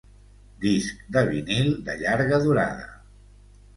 Disc 0.63 1.03
de 1.17 1.23
vinil 1.29 1.69
de 1.91 1.99
llarga 2.01 2.41
durada. 2.49 2.89